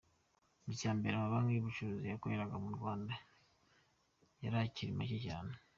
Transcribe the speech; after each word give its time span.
Icya 0.73 0.91
mbere, 0.97 1.13
amabanki 1.15 1.51
y’ubucuruzi 1.53 2.05
yakoreraga 2.09 2.55
mu 2.63 2.69
Rwanda 2.75 3.13
yari 4.43 4.57
akiri 4.65 4.91
make 4.99 5.17
cyane. 5.27 5.53